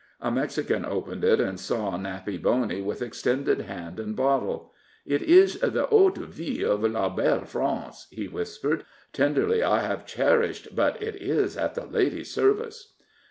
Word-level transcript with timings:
A 0.19 0.31
Mexican 0.31 0.83
opened 0.83 1.23
it, 1.23 1.39
and 1.39 1.59
saw 1.59 1.95
Nappy 1.95 2.41
Boney, 2.41 2.81
with 2.81 3.03
extended 3.03 3.61
hand 3.61 3.99
and 3.99 4.15
bottle. 4.15 4.73
"It 5.05 5.21
is 5.21 5.59
the 5.59 5.87
eau 5.91 6.09
de 6.09 6.25
vie 6.25 6.65
of 6.67 6.81
la 6.81 7.07
belle 7.07 7.45
France," 7.45 8.07
he 8.09 8.27
whispered. 8.27 8.83
"Tenderly 9.13 9.61
I 9.61 9.81
have 9.81 10.07
cherished, 10.07 10.75
but 10.75 11.03
it 11.03 11.17
is 11.21 11.55
at 11.55 11.75
the 11.75 11.85
lady's 11.85 12.33
service." 12.33 12.95